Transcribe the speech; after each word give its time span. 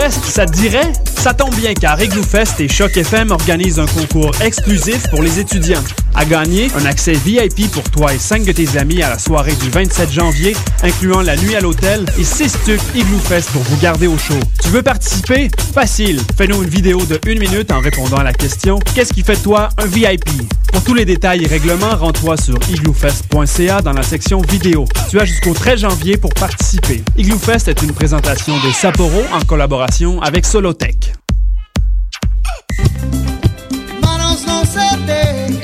Ça 0.00 0.44
te 0.44 0.52
dirait? 0.52 0.92
Ça 1.24 1.32
tombe 1.32 1.54
bien 1.54 1.72
car 1.72 1.98
Igloo 2.02 2.22
Fest 2.22 2.60
et 2.60 2.68
Choc 2.68 2.98
FM 2.98 3.30
organisent 3.30 3.80
un 3.80 3.86
concours 3.86 4.30
exclusif 4.42 5.08
pour 5.08 5.22
les 5.22 5.40
étudiants. 5.40 5.82
À 6.14 6.26
gagner, 6.26 6.68
un 6.76 6.84
accès 6.84 7.14
VIP 7.14 7.70
pour 7.70 7.84
toi 7.84 8.12
et 8.12 8.18
cinq 8.18 8.44
de 8.44 8.52
tes 8.52 8.76
amis 8.76 9.02
à 9.02 9.08
la 9.08 9.18
soirée 9.18 9.54
du 9.54 9.70
27 9.70 10.12
janvier, 10.12 10.54
incluant 10.82 11.22
la 11.22 11.34
nuit 11.36 11.56
à 11.56 11.62
l'hôtel 11.62 12.04
et 12.18 12.24
6 12.24 12.58
tubes 12.66 12.80
Igloo 12.94 13.18
Fest 13.18 13.50
pour 13.52 13.62
vous 13.62 13.78
garder 13.78 14.06
au 14.06 14.18
chaud. 14.18 14.38
Tu 14.62 14.68
veux 14.68 14.82
participer? 14.82 15.48
Facile! 15.72 16.20
Fais-nous 16.36 16.62
une 16.62 16.68
vidéo 16.68 17.00
de 17.06 17.18
une 17.26 17.38
minute 17.38 17.72
en 17.72 17.80
répondant 17.80 18.18
à 18.18 18.22
la 18.22 18.34
question 18.34 18.78
Qu'est-ce 18.94 19.14
qui 19.14 19.22
fait 19.22 19.42
toi 19.42 19.70
un 19.78 19.86
VIP? 19.86 20.28
Pour 20.74 20.84
tous 20.84 20.92
les 20.92 21.06
détails 21.06 21.44
et 21.44 21.46
règlements, 21.46 21.96
rends-toi 21.96 22.36
sur 22.36 22.58
igloofest.ca 22.70 23.80
dans 23.80 23.94
la 23.94 24.02
section 24.02 24.42
vidéo. 24.42 24.84
Tu 25.08 25.18
as 25.18 25.24
jusqu'au 25.24 25.54
13 25.54 25.80
janvier 25.80 26.18
pour 26.18 26.34
participer. 26.34 27.02
Igloofest 27.16 27.68
est 27.68 27.80
une 27.80 27.94
présentation 27.94 28.54
de 28.58 28.70
Sapporo 28.72 29.22
en 29.32 29.40
collaboration 29.46 30.20
avec 30.20 30.44
Solotech. 30.44 31.13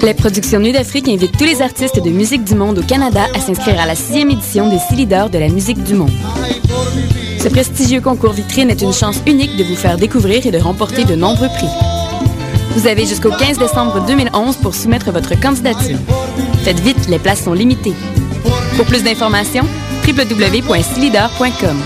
Les 0.02 0.14
productions 0.14 0.60
Nuit 0.60 0.72
d'Afrique 0.72 1.08
invitent 1.08 1.36
tous 1.36 1.44
les 1.44 1.60
artistes 1.60 2.02
de 2.02 2.10
musique 2.10 2.42
du 2.44 2.54
monde 2.54 2.78
au 2.78 2.82
Canada 2.82 3.26
à 3.34 3.40
s'inscrire 3.40 3.78
à 3.78 3.86
la 3.86 3.94
sixième 3.94 4.30
édition 4.30 4.70
des 4.70 4.78
six 4.78 4.96
leaders 4.96 5.28
de 5.28 5.38
la 5.38 5.48
musique 5.48 5.82
du 5.84 5.94
monde. 5.94 6.10
Ce 7.38 7.48
prestigieux 7.48 8.00
concours 8.00 8.32
vitrine 8.32 8.70
est 8.70 8.80
une 8.82 8.92
chance 8.92 9.20
unique 9.26 9.56
de 9.56 9.64
vous 9.64 9.76
faire 9.76 9.98
découvrir 9.98 10.46
et 10.46 10.50
de 10.50 10.58
remporter 10.58 11.04
de 11.04 11.14
nombreux 11.14 11.48
prix. 11.48 11.68
Vous 12.70 12.86
avez 12.86 13.04
jusqu'au 13.04 13.30
15 13.30 13.58
décembre 13.58 14.04
2011 14.06 14.56
pour 14.56 14.74
soumettre 14.74 15.10
votre 15.10 15.38
candidature. 15.38 15.98
Faites 16.64 16.80
vite, 16.80 17.08
les 17.08 17.18
places 17.18 17.44
sont 17.44 17.52
limitées. 17.52 17.94
Pour 18.76 18.86
plus 18.86 19.02
d'informations, 19.02 19.66
www.silider.com. 20.06 21.76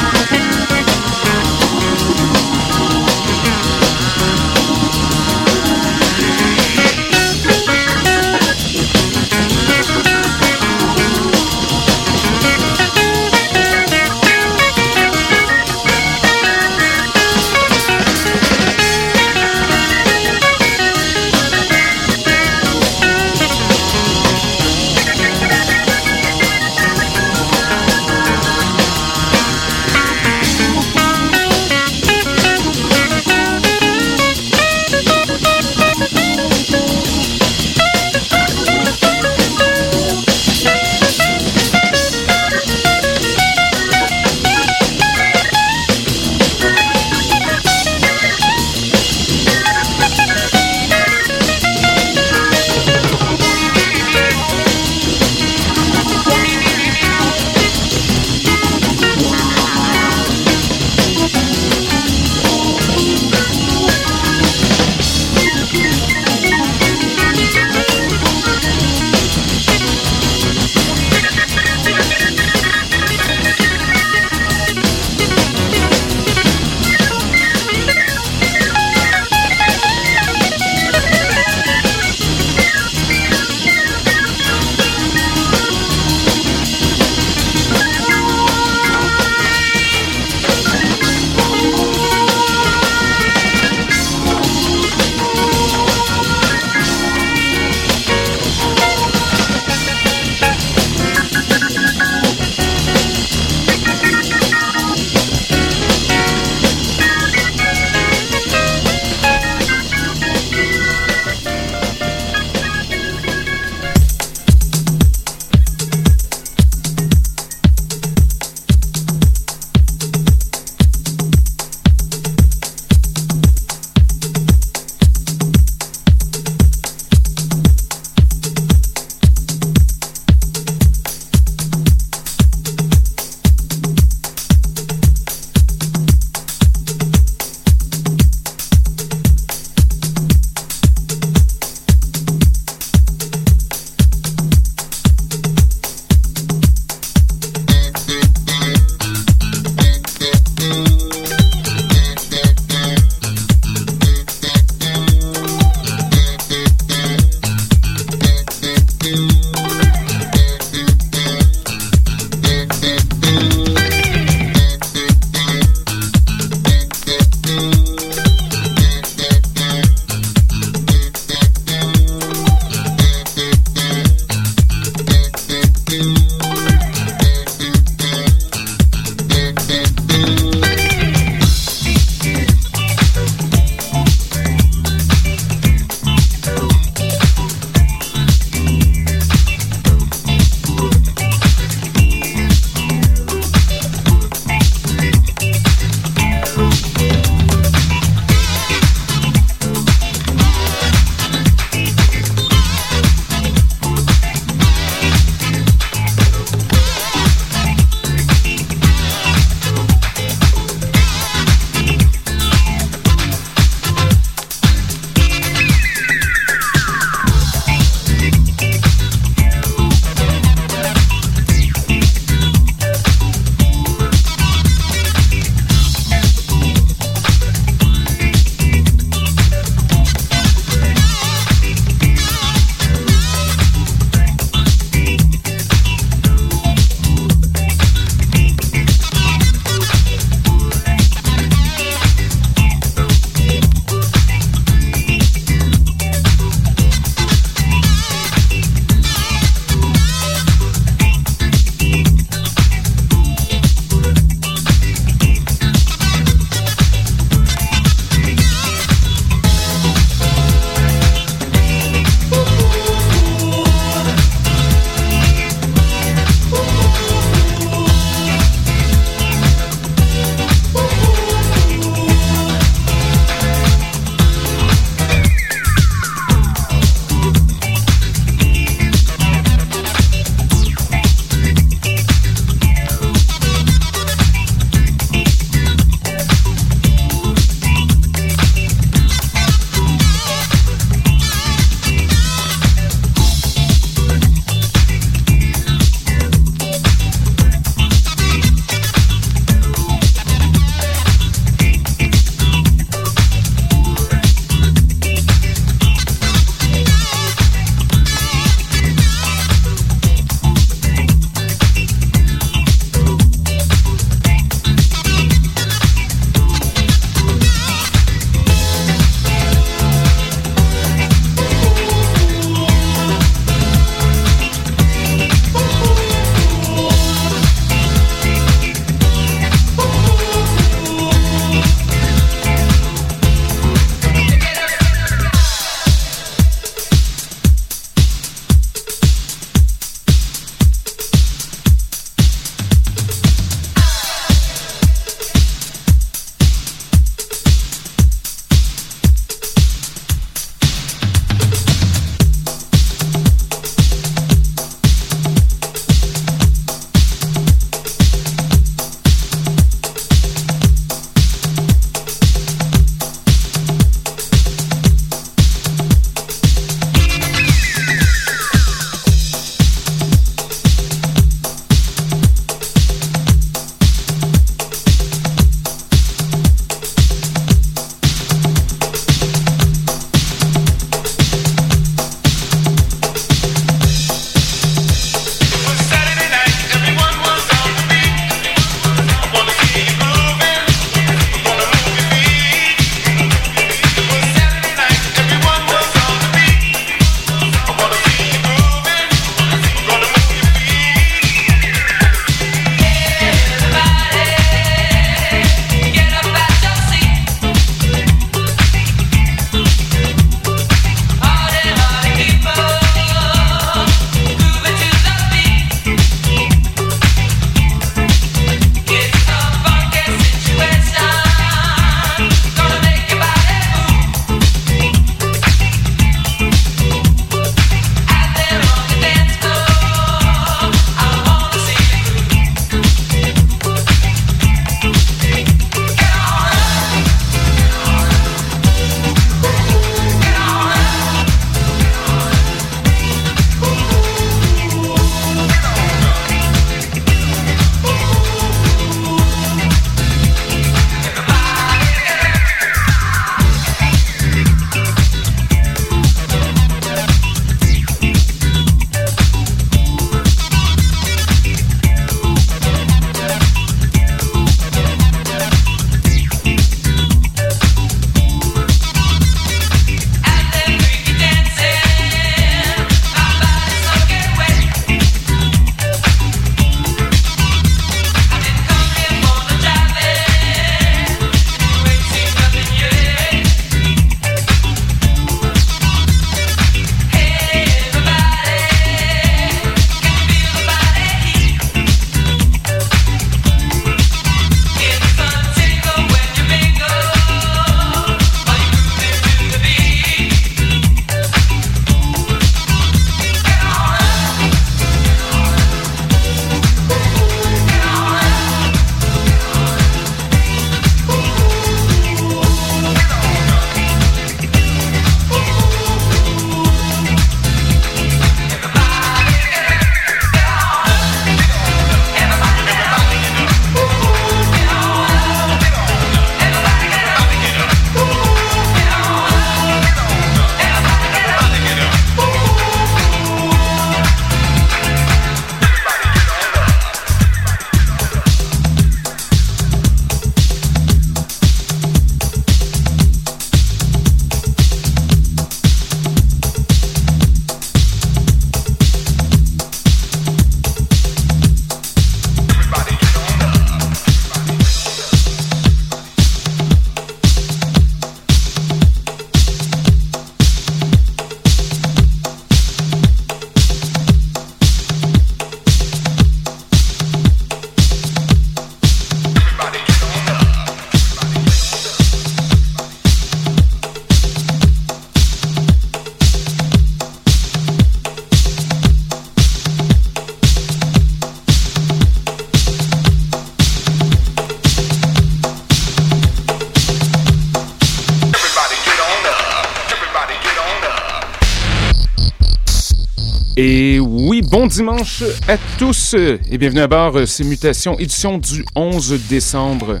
Bon 594.60 594.66
dimanche 594.66 595.22
à 595.48 595.56
tous 595.78 596.12
et 596.12 596.58
bienvenue 596.58 596.82
à 596.82 596.86
bord, 596.86 597.16
euh, 597.16 597.24
c'est 597.24 597.44
Mutations, 597.44 597.98
édition 597.98 598.36
du 598.36 598.62
11 598.76 599.18
décembre. 599.26 600.00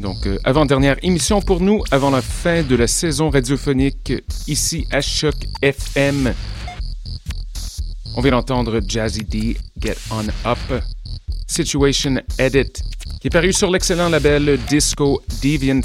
Donc, 0.00 0.26
euh, 0.26 0.36
avant-dernière 0.44 0.96
émission 1.02 1.40
pour 1.40 1.62
nous, 1.62 1.82
avant 1.90 2.10
la 2.10 2.20
fin 2.20 2.62
de 2.62 2.76
la 2.76 2.86
saison 2.86 3.30
radiophonique, 3.30 4.12
ici 4.46 4.86
à 4.90 5.00
Choc 5.00 5.34
FM. 5.62 6.34
On 8.16 8.20
vient 8.20 8.32
d'entendre 8.32 8.82
Jazzy 8.86 9.24
D, 9.24 9.56
Get 9.80 9.96
On 10.10 10.26
Up, 10.46 10.82
Situation 11.46 12.16
Edit, 12.38 12.82
qui 13.18 13.28
est 13.28 13.30
paru 13.30 13.54
sur 13.54 13.70
l'excellent 13.70 14.10
label 14.10 14.58
Disco 14.68 15.22
Deviants. 15.42 15.80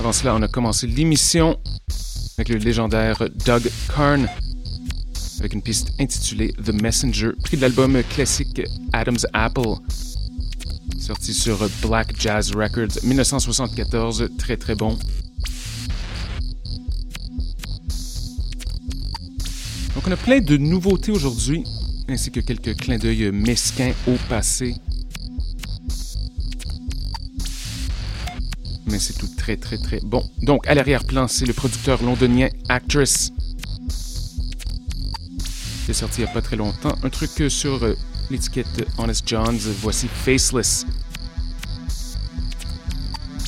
Avant 0.00 0.12
cela, 0.12 0.34
on 0.34 0.42
a 0.42 0.48
commencé 0.48 0.86
l'émission 0.86 1.58
avec 2.36 2.50
le 2.50 2.56
légendaire 2.56 3.24
Doug 3.46 3.70
Karn, 3.92 4.28
avec 5.40 5.54
une 5.54 5.62
piste 5.62 5.92
intitulée 5.98 6.52
The 6.64 6.72
Messenger, 6.82 7.30
pris 7.42 7.56
de 7.56 7.62
l'album 7.62 8.02
classique 8.10 8.62
Adam's 8.92 9.26
Apple, 9.32 9.74
sorti 10.98 11.32
sur 11.32 11.68
Black 11.82 12.14
Jazz 12.20 12.52
Records 12.54 13.02
1974, 13.02 14.30
très 14.38 14.56
très 14.56 14.74
bon. 14.74 14.98
Donc 19.94 20.06
on 20.06 20.12
a 20.12 20.16
plein 20.16 20.40
de 20.40 20.56
nouveautés 20.56 21.12
aujourd'hui, 21.12 21.64
ainsi 22.08 22.30
que 22.30 22.40
quelques 22.40 22.76
clins 22.76 22.98
d'œil 22.98 23.30
mesquins 23.32 23.92
au 24.06 24.14
passé. 24.28 24.74
mais 28.90 28.98
c'est 28.98 29.18
tout 29.18 29.28
très 29.36 29.56
très 29.56 29.76
très 29.78 30.00
bon. 30.02 30.22
Donc 30.42 30.66
à 30.66 30.74
l'arrière-plan, 30.74 31.28
c'est 31.28 31.46
le 31.46 31.52
producteur 31.52 32.02
londonien 32.02 32.48
Actress. 32.68 33.32
C'est 35.88 35.94
sorti 35.94 36.20
il 36.20 36.24
n'y 36.24 36.30
a 36.30 36.34
pas 36.34 36.42
très 36.42 36.56
longtemps. 36.56 36.94
Un 37.02 37.08
truc 37.08 37.50
sur 37.50 37.82
euh, 37.82 37.96
l'étiquette 38.28 38.86
Honest 38.98 39.26
John's. 39.26 39.62
Voici 39.80 40.06
Faceless. 40.06 40.84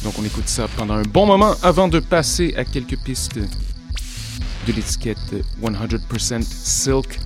Donc 0.03 0.15
on 0.19 0.25
écoute 0.25 0.49
ça 0.49 0.67
pendant 0.75 0.95
un 0.95 1.03
bon 1.03 1.27
moment 1.27 1.55
avant 1.63 1.87
de 1.87 2.01
passer 2.01 2.55
à 2.57 2.65
quelques 2.65 2.97
pistes 2.97 3.37
de 3.37 4.73
l'étiquette 4.73 5.19
100% 5.63 6.41
Silk. 6.43 7.21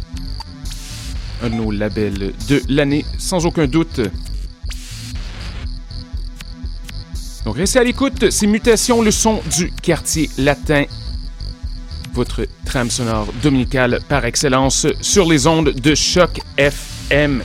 Un 1.45 1.51
de 1.51 1.55
nos 1.55 1.71
labels 1.71 2.35
de 2.49 2.61
l'année, 2.69 3.05
sans 3.17 3.47
aucun 3.47 3.69
doute. 3.69 4.01
Donc 7.45 7.55
restez 7.55 7.79
à 7.79 7.85
l'écoute, 7.85 8.33
ces 8.33 8.49
mutations, 8.49 9.01
le 9.01 9.13
son 9.13 9.41
du 9.57 9.71
quartier 9.71 10.29
latin. 10.39 10.87
Votre 12.15 12.47
trame 12.65 12.91
sonore 12.91 13.27
dominicale 13.43 13.99
par 14.09 14.25
excellence 14.25 14.87
sur 15.01 15.29
les 15.29 15.49
ondes 15.49 15.71
de 15.71 15.95
choc 15.97 16.41
FM. 16.57 17.43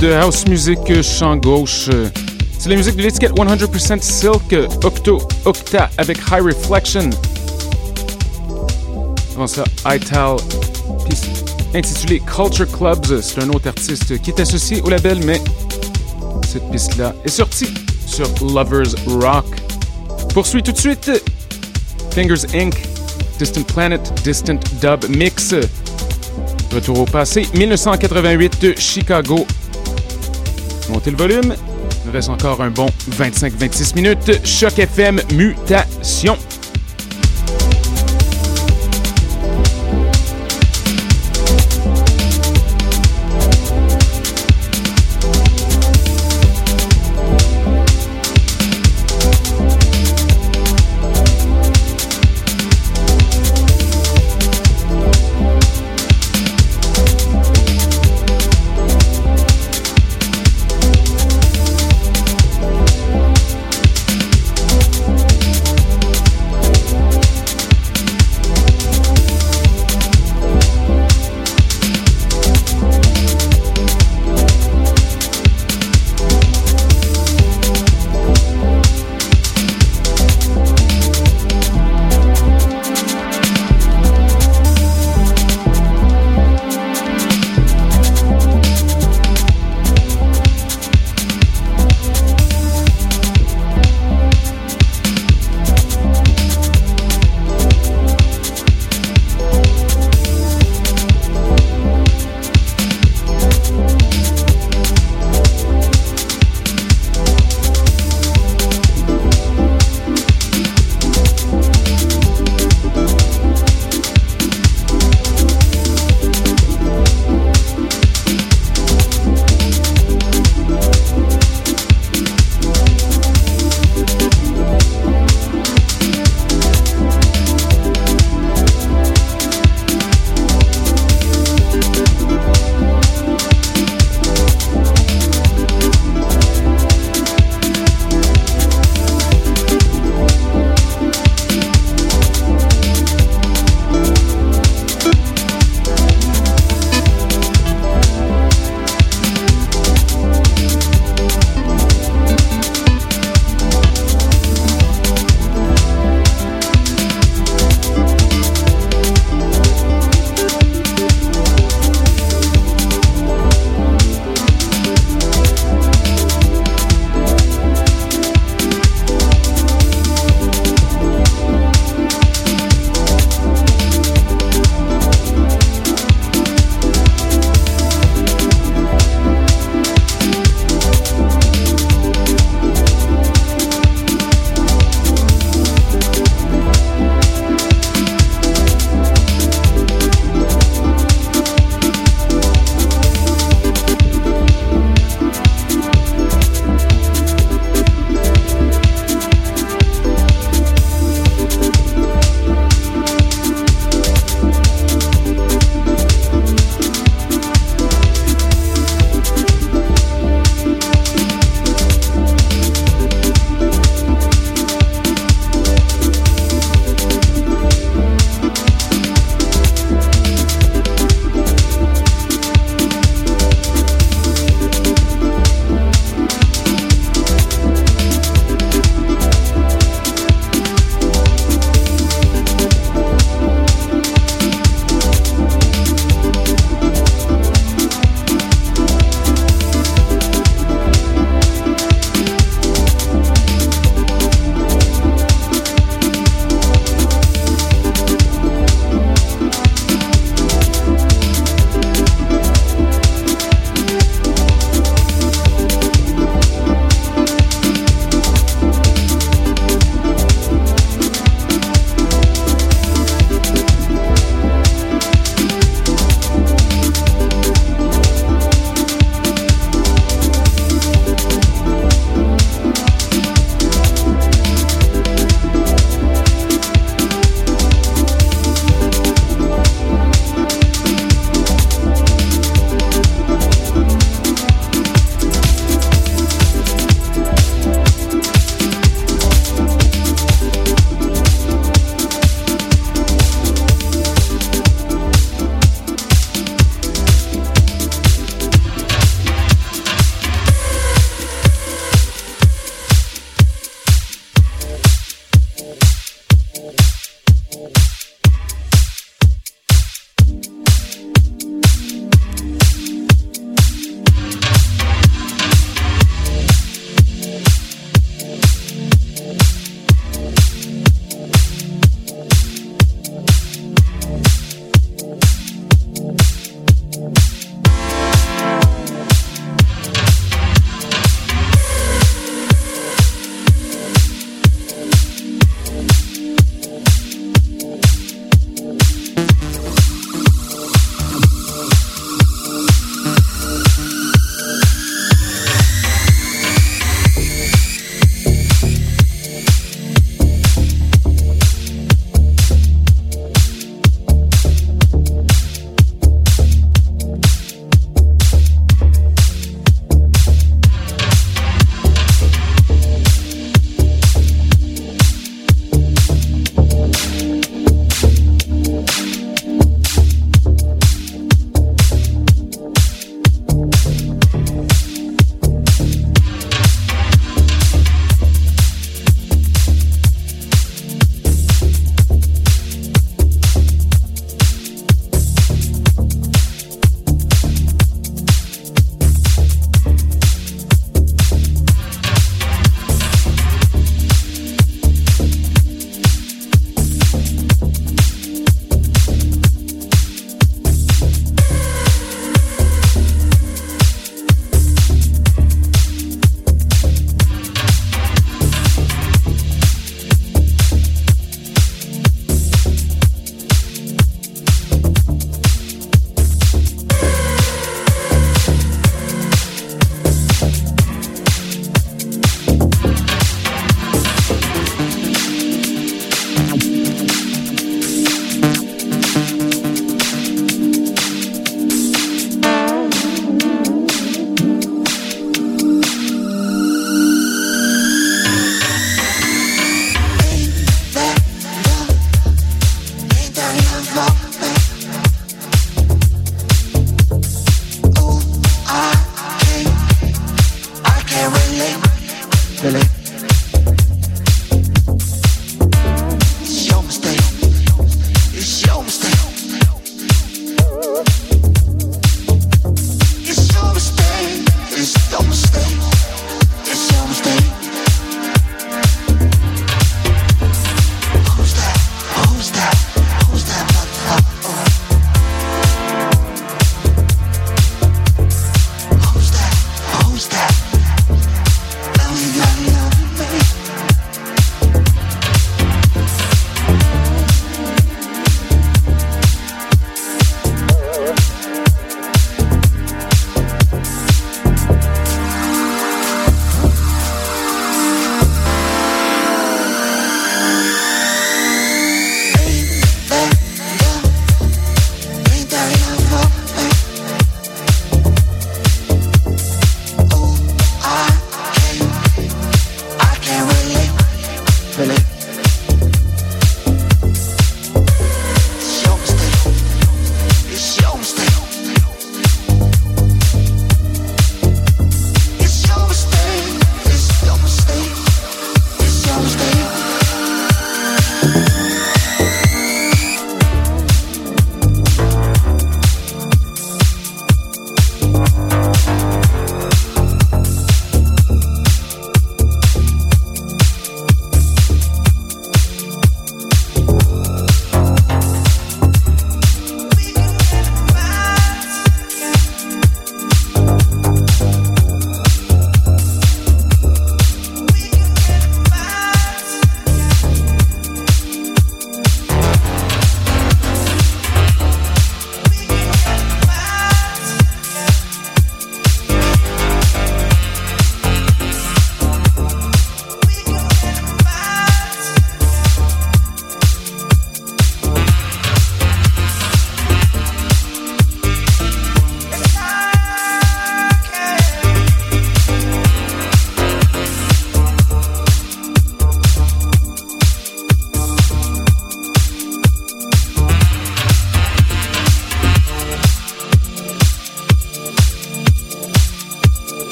De 0.00 0.12
house 0.12 0.46
music 0.46 0.78
champ 1.02 1.36
gauche. 1.36 1.88
C'est 2.58 2.68
la 2.68 2.76
musique 2.76 2.96
de 2.96 3.02
l'étiquette 3.02 3.32
100% 3.32 4.00
Silk 4.00 4.54
Octo 4.84 5.26
Octa 5.44 5.90
avec 5.98 6.18
High 6.30 6.42
Reflection. 6.42 7.10
Avant 9.34 9.46
ça, 9.46 9.64
Ital, 9.86 10.36
intitulé 11.74 12.20
Culture 12.20 12.66
Clubs. 12.70 13.20
C'est 13.20 13.42
un 13.42 13.48
autre 13.50 13.68
artiste 13.68 14.20
qui 14.20 14.30
est 14.30 14.40
associé 14.40 14.82
au 14.82 14.90
label, 14.90 15.20
mais 15.24 15.40
cette 16.46 16.70
piste-là 16.70 17.14
est 17.24 17.28
sortie 17.28 17.72
sur 18.06 18.28
Lovers 18.42 18.94
Rock. 19.06 19.46
Poursuit 20.34 20.62
tout 20.62 20.72
de 20.72 20.78
suite 20.78 21.10
Fingers 22.10 22.46
Inc., 22.54 22.74
Distant 23.38 23.62
Planet, 23.62 24.12
Distant 24.24 24.58
Dub 24.80 25.04
Mix. 25.08 25.54
Retour 26.74 27.00
au 27.00 27.04
passé, 27.04 27.46
1988 27.54 28.62
de 28.62 28.74
Chicago. 28.78 29.46
Montez 30.88 31.10
le 31.10 31.16
volume. 31.16 31.54
Il 32.04 32.10
reste 32.12 32.28
encore 32.28 32.60
un 32.62 32.70
bon 32.70 32.86
25-26 33.10 33.94
minutes. 33.94 34.40
Choc 34.44 34.78
FM 34.78 35.20
Mutation. 35.34 36.36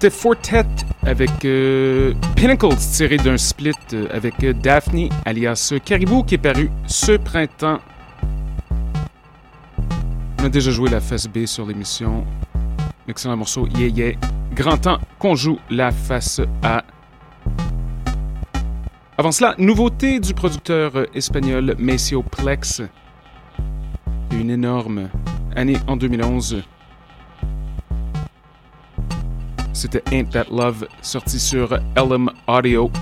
c'était 0.00 0.16
Fortet 0.16 0.64
avec 1.02 1.44
euh, 1.44 2.14
Pinnacles 2.34 2.74
tiré 2.76 3.18
d'un 3.18 3.36
split 3.36 3.74
euh, 3.92 4.06
avec 4.10 4.42
euh, 4.42 4.54
Daphne 4.54 5.10
alias 5.26 5.74
Caribou 5.84 6.22
qui 6.22 6.36
est 6.36 6.38
paru 6.38 6.70
ce 6.86 7.18
printemps. 7.18 7.80
On 10.38 10.44
a 10.44 10.48
déjà 10.48 10.70
joué 10.70 10.88
la 10.88 11.00
face 11.00 11.26
B 11.26 11.44
sur 11.44 11.66
l'émission. 11.66 12.24
Excellent 13.08 13.36
morceau, 13.36 13.68
yeah 13.76 13.88
yeah. 13.88 14.12
Grand 14.54 14.78
temps 14.78 15.00
qu'on 15.18 15.34
joue 15.34 15.58
la 15.68 15.90
face 15.90 16.40
A. 16.62 16.82
Avant 19.18 19.32
cela, 19.32 19.54
nouveauté 19.58 20.18
du 20.18 20.32
producteur 20.32 21.08
espagnol 21.14 21.74
Maceo 21.78 22.22
Plex. 22.22 22.80
Une 24.32 24.48
énorme 24.48 25.10
année 25.54 25.76
en 25.86 25.98
2011. 25.98 26.62
C'était 29.72 30.02
Ain't 30.12 30.30
That 30.30 30.46
Love, 30.50 30.86
sorti 31.00 31.40
sur 31.40 31.74
LM 31.96 32.30
Audio.« 32.46 32.90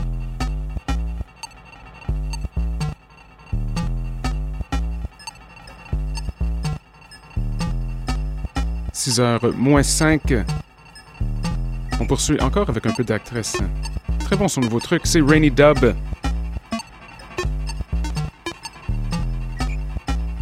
6h 8.92 9.54
moins 9.54 9.82
5. 9.82 10.34
On 12.00 12.06
poursuit 12.06 12.40
encore 12.40 12.68
avec 12.68 12.86
un 12.86 12.92
peu 12.92 13.04
d'actrice. 13.04 13.56
Très 14.20 14.36
bon 14.36 14.48
son 14.48 14.60
nouveau 14.60 14.80
truc, 14.80 15.02
c'est 15.04 15.20
Rainy 15.20 15.50
Dub. 15.50 15.94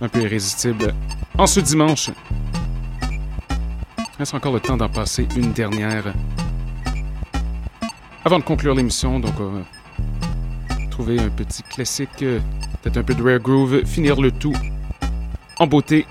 Un 0.02 0.08
peu 0.08 0.22
irrésistible. 0.22 0.94
En 1.38 1.46
ce 1.46 1.60
dimanche, 1.60 2.10
reste 4.18 4.34
encore 4.34 4.52
le 4.52 4.60
temps 4.60 4.76
d'en 4.76 4.88
passer 4.88 5.26
une 5.36 5.52
dernière? 5.52 6.14
Avant 8.24 8.38
de 8.38 8.44
conclure 8.44 8.74
l'émission, 8.74 9.20
donc, 9.20 9.38
euh, 9.40 9.62
trouver 10.90 11.20
un 11.20 11.28
petit 11.28 11.62
classique, 11.62 12.22
euh, 12.22 12.40
peut-être 12.82 12.96
un 12.96 13.02
peu 13.02 13.14
de 13.14 13.22
rare 13.22 13.38
groove, 13.38 13.84
finir 13.84 14.20
le 14.20 14.32
tout 14.32 14.54
en 15.58 15.66
beauté. 15.66 16.06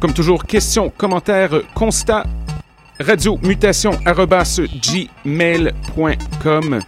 Comme 0.00 0.12
toujours, 0.12 0.44
questions, 0.44 0.90
commentaires, 0.90 1.62
constats, 1.74 2.26
radio 3.00 3.38
mutation 3.42 3.92
gmail.com. 5.24 6.80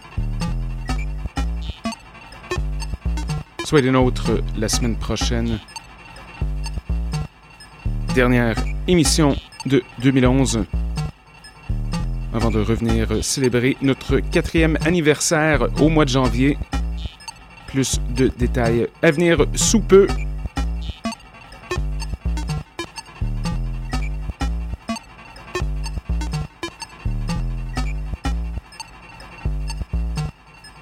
Soyez 3.63 3.83
des 3.83 3.91
nôtres 3.91 4.31
la 4.57 4.67
semaine 4.67 4.95
prochaine. 4.95 5.59
Dernière 8.15 8.55
émission 8.89 9.35
de 9.67 9.83
2011. 10.01 10.65
Avant 12.33 12.49
de 12.49 12.59
revenir 12.59 13.23
célébrer 13.23 13.77
notre 13.83 14.19
quatrième 14.19 14.79
anniversaire 14.83 15.67
au 15.79 15.89
mois 15.89 16.05
de 16.05 16.09
janvier. 16.09 16.57
Plus 17.67 18.01
de 18.15 18.31
détails 18.35 18.87
à 19.03 19.11
venir 19.11 19.45
sous 19.53 19.79
peu. 19.79 20.07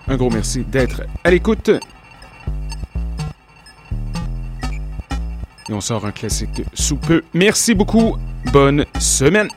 Un 0.08 0.16
gros 0.16 0.30
merci 0.30 0.64
d'être 0.64 1.02
à 1.26 1.30
l'écoute. 1.30 1.72
Et 5.70 5.74
on 5.74 5.82
sort 5.82 6.06
un 6.06 6.12
classique 6.12 6.62
sous 6.74 6.96
peu. 6.96 7.22
Merci 7.34 7.76
beaucoup. 7.76 8.18
Bonne 8.52 8.86
semaine. 9.00 9.50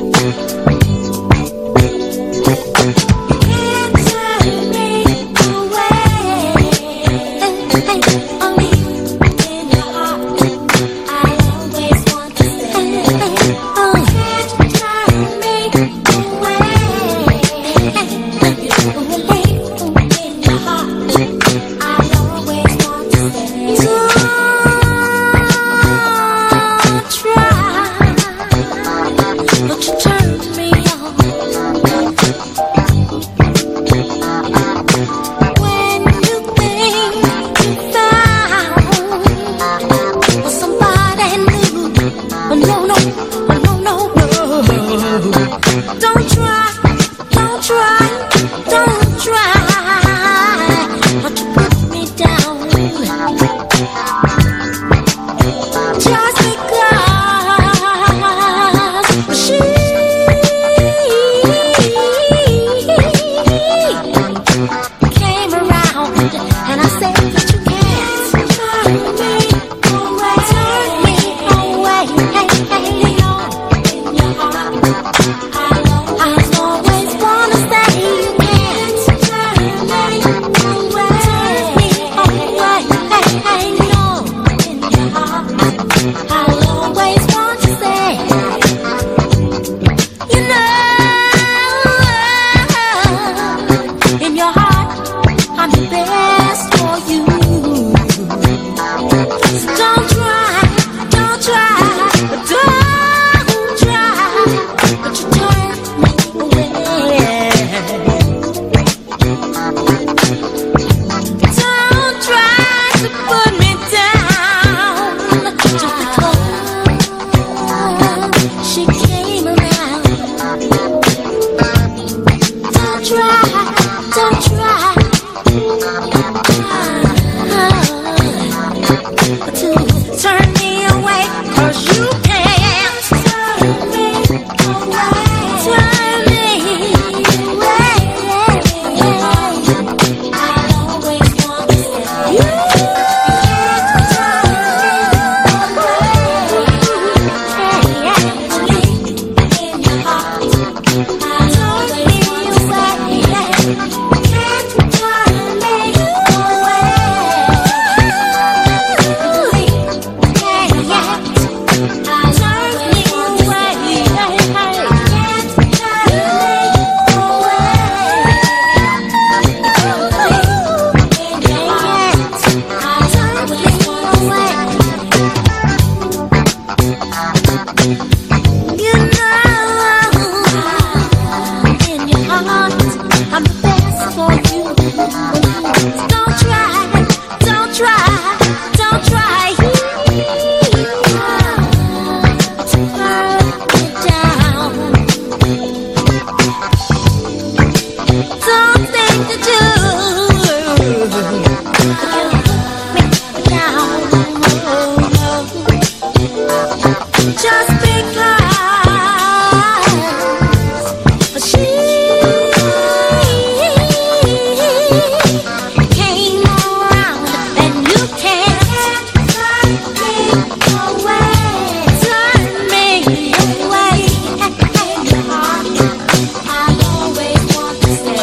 yeah. 0.00 0.71